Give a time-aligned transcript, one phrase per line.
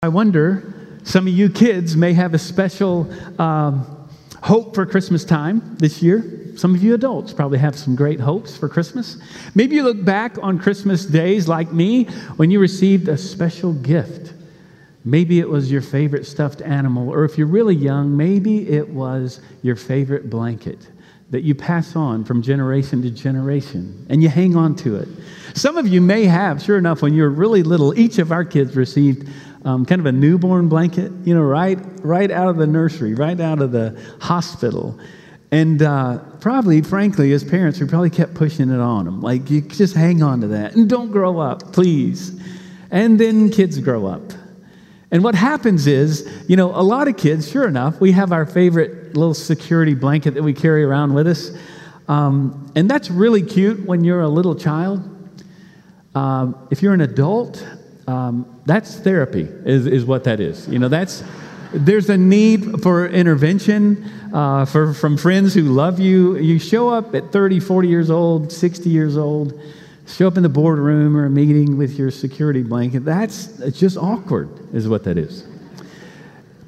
[0.00, 4.08] I wonder, some of you kids may have a special um,
[4.40, 6.52] hope for Christmas time this year.
[6.54, 9.16] Some of you adults probably have some great hopes for Christmas.
[9.56, 12.04] Maybe you look back on Christmas days like me
[12.36, 14.34] when you received a special gift.
[15.04, 19.40] Maybe it was your favorite stuffed animal, or if you're really young, maybe it was
[19.62, 20.86] your favorite blanket
[21.30, 25.08] that you pass on from generation to generation and you hang on to it.
[25.54, 28.44] Some of you may have, sure enough, when you were really little, each of our
[28.44, 29.28] kids received
[29.68, 33.38] um, kind of a newborn blanket, you know, right, right out of the nursery, right
[33.38, 34.98] out of the hospital.
[35.50, 39.20] And uh, probably, frankly, as parents, we probably kept pushing it on them.
[39.20, 42.40] Like, you just hang on to that and don't grow up, please.
[42.90, 44.22] And then kids grow up.
[45.10, 48.46] And what happens is, you know, a lot of kids, sure enough, we have our
[48.46, 51.50] favorite little security blanket that we carry around with us.
[52.08, 55.02] Um, and that's really cute when you're a little child.
[56.14, 57.62] Um, if you're an adult,
[58.08, 60.66] um, that's therapy, is, is what that is.
[60.66, 61.22] You know, that's,
[61.74, 66.36] there's a need for intervention uh, for, from friends who love you.
[66.38, 69.60] You show up at 30, 40 years old, 60 years old,
[70.06, 73.00] show up in the boardroom or a meeting with your security blanket.
[73.00, 75.46] That's it's just awkward, is what that is.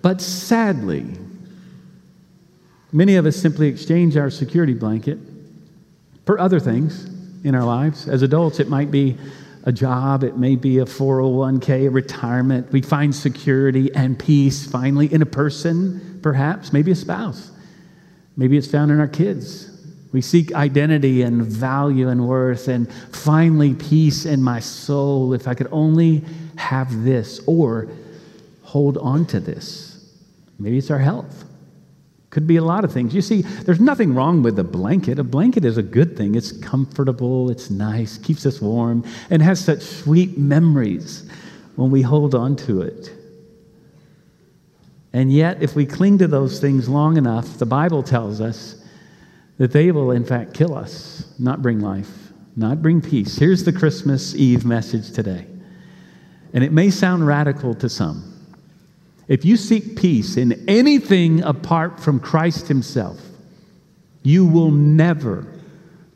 [0.03, 1.07] But sadly,
[2.93, 5.19] many of us simply exchange our security blanket
[6.27, 7.07] for other things
[7.45, 8.09] in our lives.
[8.09, 9.17] As adults, it might be
[9.65, 12.73] a job, it may be a 401k, a retirement.
[12.73, 17.51] We find security and peace finally in a person, perhaps, maybe a spouse.
[18.37, 19.67] Maybe it's found in our kids.
[20.13, 25.35] We seek identity and value and worth, and finally, peace in my soul.
[25.35, 26.25] If I could only
[26.57, 27.89] have this or
[28.63, 30.05] hold on to this.
[30.59, 31.45] Maybe it's our health.
[32.31, 33.13] Could be a lot of things.
[33.13, 35.19] You see, there's nothing wrong with a blanket.
[35.19, 36.37] A blanket is a good thing.
[36.37, 41.29] It's comfortable, it's nice, keeps us warm, and has such sweet memories
[41.75, 43.13] when we hold on to it.
[45.13, 48.77] And yet, if we cling to those things long enough, the Bible tells us
[49.59, 53.37] that they will, in fact, kill us, not bring life, not bring peace.
[53.37, 55.47] Here's the Christmas Eve message today.
[56.53, 58.30] And it may sound radical to some.
[59.31, 63.21] If you seek peace in anything apart from Christ Himself,
[64.25, 65.47] you will never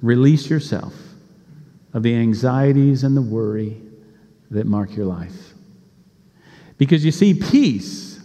[0.02, 0.92] release yourself
[1.92, 3.80] of the anxieties and the worry
[4.50, 5.54] that mark your life.
[6.76, 8.18] Because you see, peace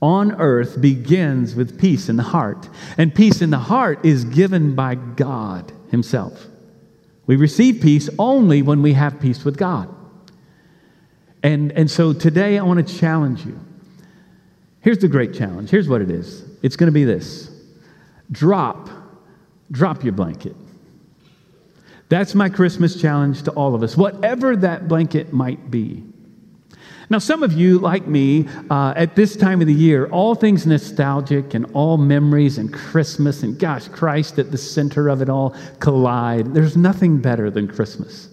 [0.00, 2.68] on earth begins with peace in the heart.
[2.96, 6.46] And peace in the heart is given by God Himself.
[7.26, 9.92] We receive peace only when we have peace with God.
[11.42, 13.58] And, and so today I want to challenge you
[14.84, 15.70] Here's the great challenge.
[15.70, 17.50] Here's what it is it's going to be this
[18.30, 18.90] drop,
[19.70, 20.54] drop your blanket.
[22.10, 26.04] That's my Christmas challenge to all of us, whatever that blanket might be.
[27.08, 30.66] Now, some of you, like me, uh, at this time of the year, all things
[30.66, 35.56] nostalgic and all memories and Christmas and gosh, Christ at the center of it all
[35.80, 36.52] collide.
[36.52, 38.28] There's nothing better than Christmas.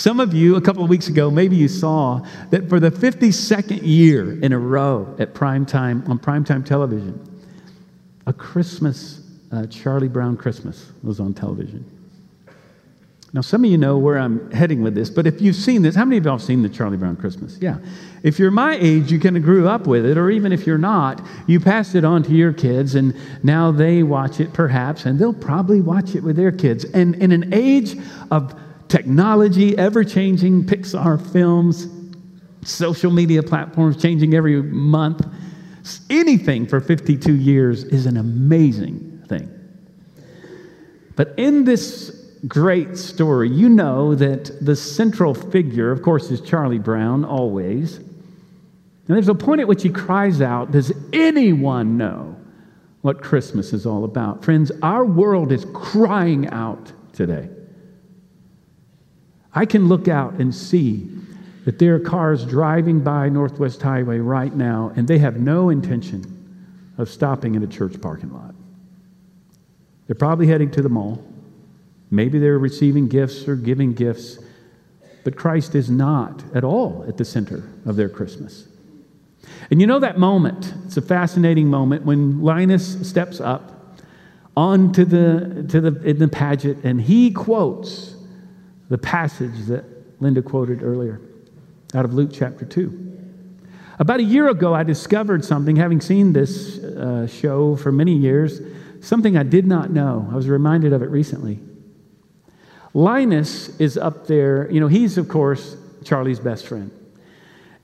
[0.00, 3.82] Some of you, a couple of weeks ago, maybe you saw that for the 52nd
[3.82, 7.20] year in a row at prime time, on primetime television,
[8.26, 9.20] a Christmas,
[9.52, 11.84] uh, Charlie Brown Christmas was on television.
[13.34, 15.94] Now, some of you know where I'm heading with this, but if you've seen this,
[15.94, 17.58] how many of y'all have seen the Charlie Brown Christmas?
[17.60, 17.76] Yeah.
[18.22, 20.78] If you're my age, you kind of grew up with it, or even if you're
[20.78, 25.18] not, you passed it on to your kids, and now they watch it perhaps, and
[25.18, 26.86] they'll probably watch it with their kids.
[26.86, 27.98] And in an age
[28.30, 28.54] of
[28.90, 31.86] technology, ever changing Pixar films,
[32.62, 35.24] social media platforms changing every month.
[36.10, 39.48] Anything for 52 years is an amazing thing.
[41.16, 46.78] But in this great story, you know that the central figure, of course, is Charlie
[46.78, 47.96] Brown, always.
[47.96, 48.06] And
[49.16, 52.36] there's a point at which he cries out Does anyone know
[53.02, 54.44] what Christmas is all about?
[54.44, 57.48] Friends, our world is crying out today.
[59.52, 61.08] I can look out and see
[61.64, 66.92] that there are cars driving by Northwest Highway right now, and they have no intention
[66.98, 68.54] of stopping in a church parking lot.
[70.06, 71.24] They're probably heading to the mall.
[72.10, 74.38] Maybe they're receiving gifts or giving gifts,
[75.24, 78.66] but Christ is not at all at the center of their Christmas.
[79.70, 83.96] And you know that moment, it's a fascinating moment when Linus steps up
[84.56, 88.16] onto the, to the, in the pageant and he quotes
[88.90, 89.84] the passage that
[90.20, 91.20] Linda quoted earlier
[91.94, 93.06] out of Luke chapter 2.
[93.98, 98.60] About a year ago, I discovered something, having seen this uh, show for many years,
[99.00, 100.28] something I did not know.
[100.30, 101.60] I was reminded of it recently.
[102.92, 106.90] Linus is up there, you know, he's, of course, Charlie's best friend.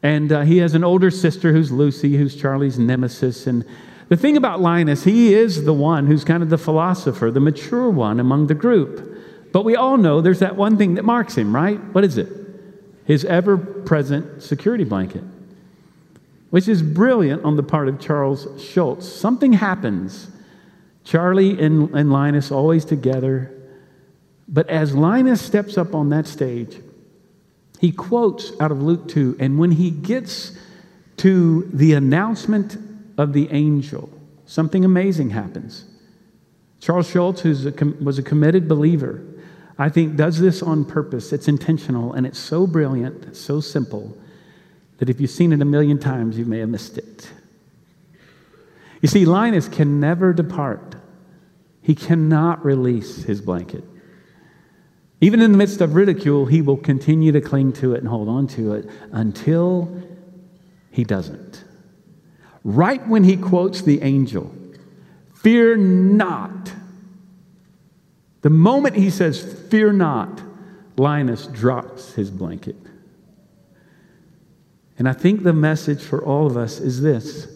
[0.03, 3.47] And uh, he has an older sister who's Lucy, who's Charlie's nemesis.
[3.47, 3.65] And
[4.09, 7.91] the thing about Linus, he is the one who's kind of the philosopher, the mature
[7.91, 9.16] one among the group.
[9.57, 11.81] But we all know there's that one thing that marks him, right?
[11.95, 12.29] What is it?
[13.07, 15.25] His ever present security blanket,
[16.51, 19.11] which is brilliant on the part of Charles Schulz.
[19.11, 20.29] Something happens.
[21.05, 23.51] Charlie and, and Linus always together.
[24.47, 26.77] But as Linus steps up on that stage,
[27.81, 30.53] he quotes out of Luke 2, and when he gets
[31.17, 32.77] to the announcement
[33.17, 34.11] of the angel,
[34.45, 35.87] something amazing happens.
[36.79, 37.57] Charles Schulz, who
[38.03, 39.25] was a committed believer,
[39.79, 41.33] I think does this on purpose.
[41.33, 44.17] It's intentional and it's so brilliant, so simple,
[44.99, 47.31] that if you've seen it a million times, you may have missed it.
[49.03, 50.97] You see, Linus can never depart,
[51.83, 53.85] he cannot release his blanket.
[55.21, 58.29] Even in the midst of ridicule, he will continue to cling to it and hold
[58.29, 60.03] on to it until
[60.91, 61.65] he doesn't.
[62.65, 64.53] Right when he quotes the angel,
[65.35, 66.73] fear not.
[68.47, 70.41] The moment he says, fear not,
[70.97, 72.77] Linus drops his blanket.
[74.97, 77.49] And I think the message for all of us is this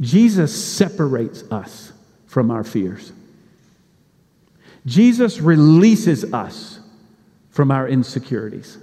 [0.00, 1.92] Jesus separates us
[2.24, 3.12] from our fears.
[4.86, 6.80] Jesus releases us
[7.50, 8.78] from our insecurities.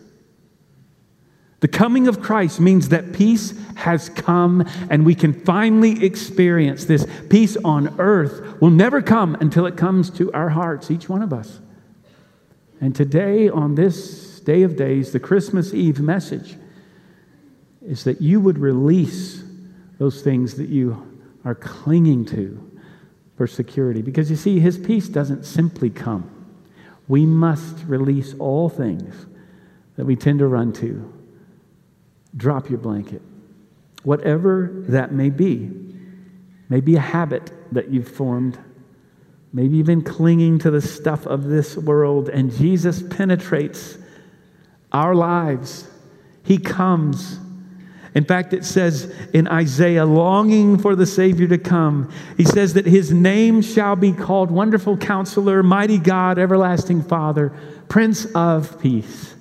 [1.60, 7.06] The coming of Christ means that peace has come and we can finally experience this
[7.30, 11.34] peace on earth will never come until it comes to our hearts, each one of
[11.34, 11.60] us.
[12.80, 16.56] And today, on this day of days, the Christmas Eve message
[17.86, 19.44] is that you would release
[19.98, 21.06] those things that you
[21.44, 22.72] are clinging to
[23.36, 24.02] for security.
[24.02, 26.40] Because you see, His peace doesn't simply come
[27.10, 29.26] we must release all things
[29.98, 31.12] that we tend to run to.
[32.39, 33.21] Drop your blanket.
[34.03, 35.69] Whatever that may be,
[36.69, 38.57] maybe a habit that you've formed,
[39.53, 43.97] maybe you've clinging to the stuff of this world, and Jesus penetrates
[44.91, 45.88] our lives.
[46.44, 47.38] He comes
[48.15, 52.86] in fact, it says in Isaiah, longing for the Savior to come, he says that
[52.86, 57.53] his name shall be called Wonderful Counselor, Mighty God, Everlasting Father,
[57.88, 59.36] Prince of Peace.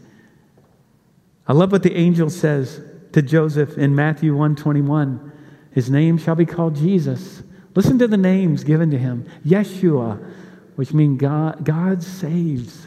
[1.46, 2.80] I love what the angel says
[3.18, 5.32] to Joseph in Matthew 121.
[5.72, 7.42] His name shall be called Jesus.
[7.74, 10.24] Listen to the names given to him Yeshua,
[10.76, 12.86] which means God, God saves.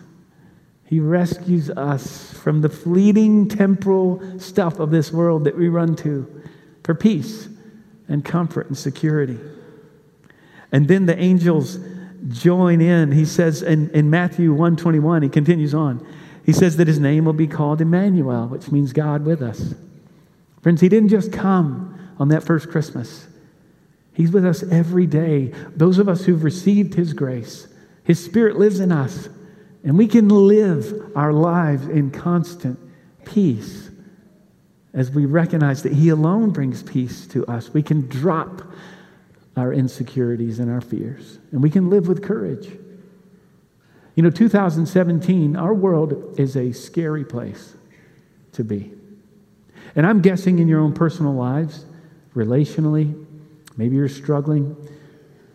[0.86, 6.44] He rescues us from the fleeting temporal stuff of this world that we run to
[6.86, 7.50] for peace
[8.07, 9.38] and comfort and security.
[10.72, 11.78] And then the angels
[12.30, 13.12] join in.
[13.12, 16.07] He says in, in Matthew 121, he continues on.
[16.45, 19.75] He says that his name will be called Emmanuel, which means God with us.
[20.61, 23.27] Friends, he didn't just come on that first Christmas.
[24.13, 25.53] He's with us every day.
[25.75, 27.67] Those of us who've received his grace,
[28.03, 29.29] his spirit lives in us.
[29.83, 32.79] And we can live our lives in constant
[33.25, 33.89] peace
[34.93, 37.73] as we recognize that He alone brings peace to us.
[37.73, 38.61] We can drop
[39.55, 42.69] our insecurities and our fears, and we can live with courage.
[44.15, 47.75] You know, 2017, our world is a scary place
[48.53, 48.93] to be.
[49.95, 51.85] And I'm guessing in your own personal lives,
[52.35, 53.25] relationally,
[53.77, 54.75] maybe you're struggling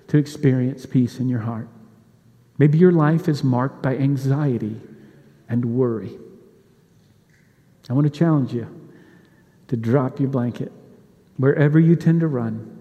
[0.08, 1.68] to experience peace in your heart.
[2.58, 4.80] Maybe your life is marked by anxiety
[5.48, 6.18] and worry.
[7.88, 8.66] I want to challenge you
[9.68, 10.72] to drop your blanket
[11.36, 12.72] wherever you tend to run.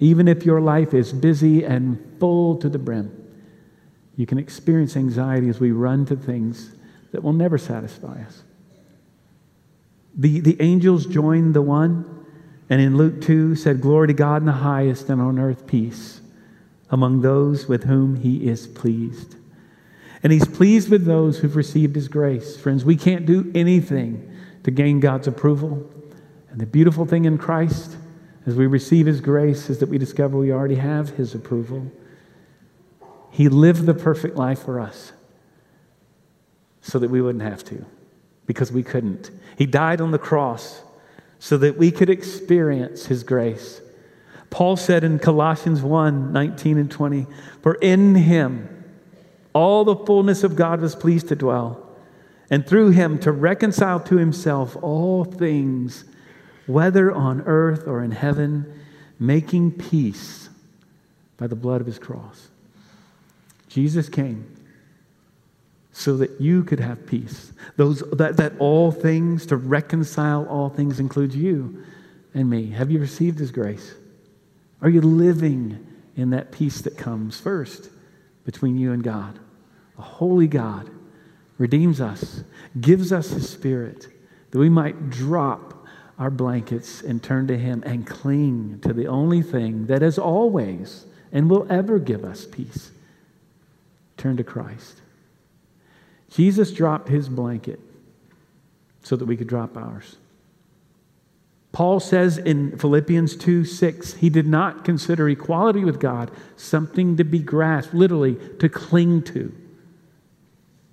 [0.00, 3.10] Even if your life is busy and full to the brim,
[4.16, 6.74] you can experience anxiety as we run to things
[7.12, 8.42] that will never satisfy us.
[10.16, 12.26] The, the angels joined the one,
[12.68, 16.20] and in Luke 2 said, Glory to God in the highest, and on earth peace
[16.90, 19.36] among those with whom he is pleased.
[20.22, 22.56] And he's pleased with those who've received his grace.
[22.56, 24.30] Friends, we can't do anything
[24.62, 25.90] to gain God's approval.
[26.50, 27.96] And the beautiful thing in Christ,
[28.46, 31.90] as we receive his grace, is that we discover we already have his approval.
[33.30, 35.12] He lived the perfect life for us
[36.82, 37.84] so that we wouldn't have to,
[38.46, 39.30] because we couldn't.
[39.56, 40.82] He died on the cross
[41.38, 43.80] so that we could experience his grace.
[44.50, 47.26] Paul said in Colossians 1 19 and 20,
[47.62, 48.84] For in him
[49.52, 51.88] all the fullness of God was pleased to dwell,
[52.50, 56.04] and through him to reconcile to himself all things,
[56.66, 58.80] whether on earth or in heaven,
[59.18, 60.48] making peace
[61.36, 62.48] by the blood of his cross.
[63.68, 64.46] Jesus came
[65.92, 67.52] so that you could have peace.
[67.76, 71.84] Those, that, that all things, to reconcile all things, includes you
[72.34, 72.70] and me.
[72.70, 73.94] Have you received His grace?
[74.80, 77.90] Are you living in that peace that comes first
[78.44, 79.38] between you and God?
[79.98, 80.90] A holy God
[81.58, 82.42] redeems us,
[82.80, 84.08] gives us His Spirit,
[84.50, 85.86] that we might drop
[86.18, 91.04] our blankets and turn to Him and cling to the only thing that is always
[91.32, 92.92] and will ever give us peace.
[94.16, 95.02] Turn to Christ.
[96.34, 97.78] Jesus dropped his blanket
[99.02, 100.16] so that we could drop ours.
[101.72, 107.24] Paul says in Philippians 2 6, he did not consider equality with God something to
[107.24, 109.54] be grasped, literally to cling to.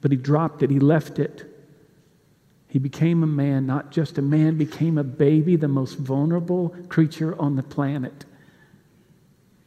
[0.01, 1.45] But he dropped it, he left it.
[2.69, 7.39] He became a man, not just a man, became a baby, the most vulnerable creature
[7.41, 8.25] on the planet.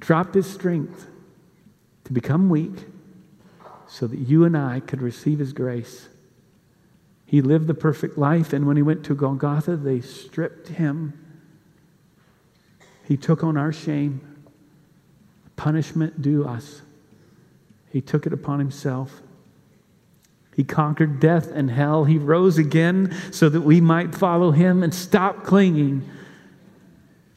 [0.01, 1.09] Dropped his strength
[2.05, 2.85] to become weak
[3.93, 6.09] so that you and I could receive his grace.
[7.27, 11.13] He lived the perfect life, and when he went to Golgotha, they stripped him.
[13.07, 14.47] He took on our shame,
[15.57, 16.81] punishment due us.
[17.91, 19.21] He took it upon himself.
[20.57, 22.05] He conquered death and hell.
[22.05, 26.09] He rose again so that we might follow him and stop clinging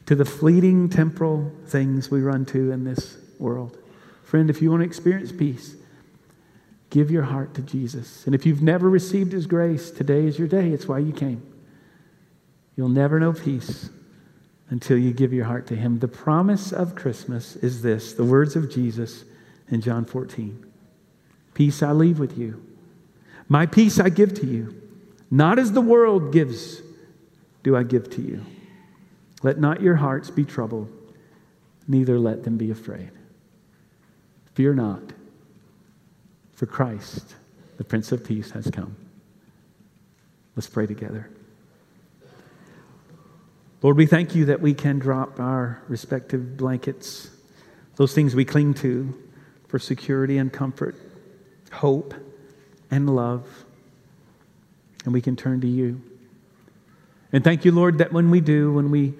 [0.06, 3.76] to the fleeting temporal things we run to in this world.
[4.24, 5.75] Friend, if you want to experience peace,
[6.90, 8.26] Give your heart to Jesus.
[8.26, 10.70] And if you've never received His grace, today is your day.
[10.70, 11.42] It's why you came.
[12.76, 13.90] You'll never know peace
[14.68, 15.98] until you give your heart to Him.
[15.98, 19.24] The promise of Christmas is this the words of Jesus
[19.68, 20.64] in John 14
[21.54, 22.64] Peace I leave with you,
[23.48, 24.82] my peace I give to you.
[25.28, 26.82] Not as the world gives,
[27.64, 28.46] do I give to you.
[29.42, 30.88] Let not your hearts be troubled,
[31.88, 33.10] neither let them be afraid.
[34.54, 35.02] Fear not
[36.56, 37.36] for Christ,
[37.76, 38.96] the Prince of Peace, has come.
[40.56, 41.30] Let's pray together.
[43.82, 47.30] Lord, we thank you that we can drop our respective blankets,
[47.96, 49.14] those things we cling to
[49.68, 50.96] for security and comfort,
[51.70, 52.14] hope
[52.90, 53.46] and love,
[55.04, 56.00] and we can turn to you.
[57.32, 59.12] And thank you, Lord, that when we do, when we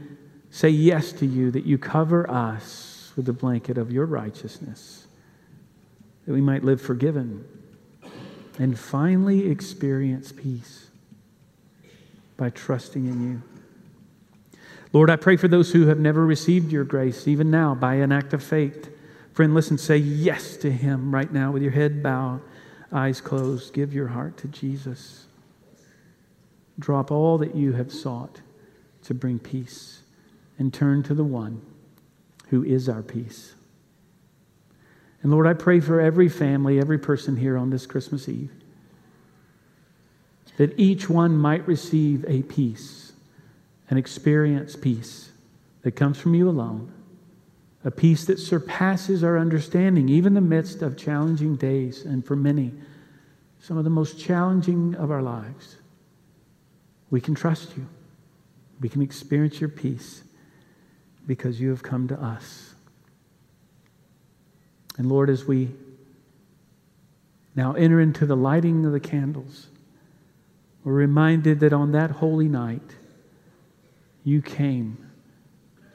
[0.51, 5.06] say yes to you, that you cover us with the blanket of your righteousness
[6.27, 7.45] that we might live forgiven
[8.59, 10.89] and finally experience peace
[12.37, 13.43] by trusting in you.
[14.93, 18.13] Lord, I pray for those who have never received your grace, even now, by an
[18.13, 18.91] act of faith.
[19.33, 22.41] Friend, listen, say yes to him right now with your head bowed,
[22.93, 23.75] eyes closed.
[23.75, 25.27] Give your heart to Jesus.
[26.79, 28.41] Drop all that you have sought
[29.05, 30.01] to bring peace
[30.59, 31.61] and turn to the one
[32.49, 33.55] who is our peace.
[35.27, 38.53] And Lord, I pray for every family, every person here on this Christmas Eve,
[40.57, 43.11] that each one might receive a peace,
[43.91, 45.33] and experience peace
[45.83, 46.93] that comes from you alone,
[47.85, 52.37] a peace that surpasses our understanding, even in the midst of challenging days, and for
[52.37, 52.73] many,
[53.59, 55.75] some of the most challenging of our lives.
[57.11, 57.89] We can trust you.
[58.81, 60.23] We can experience your peace
[61.27, 62.76] because you have come to us.
[64.99, 65.71] And Lord, as we
[67.55, 69.69] now enter into the lighting of the candles,
[70.85, 72.97] we're reminded that on that holy night,
[74.25, 74.99] you came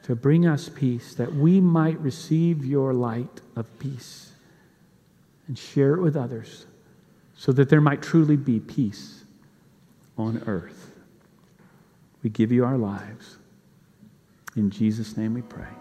[0.02, 4.32] to bring us peace, that we might receive your light of peace
[5.46, 6.66] and share it with others,
[7.36, 9.24] so that there might truly be peace
[10.18, 10.90] on earth.
[12.22, 13.36] We give you our lives.
[14.56, 15.72] In Jesus' name we pray.